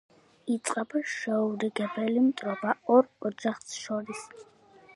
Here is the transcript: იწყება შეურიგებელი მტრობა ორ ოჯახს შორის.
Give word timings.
იწყება 0.53 1.01
შეურიგებელი 1.15 2.23
მტრობა 2.29 2.75
ორ 2.95 3.11
ოჯახს 3.31 3.79
შორის. 3.85 4.27